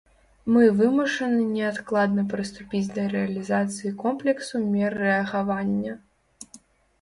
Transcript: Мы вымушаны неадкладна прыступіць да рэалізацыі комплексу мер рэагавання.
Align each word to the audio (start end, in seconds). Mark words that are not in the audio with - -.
Мы 0.53 0.63
вымушаны 0.77 1.43
неадкладна 1.49 2.23
прыступіць 2.31 2.89
да 2.95 3.03
рэалізацыі 3.13 3.93
комплексу 4.03 4.63
мер 4.79 4.91
рэагавання. 5.05 5.93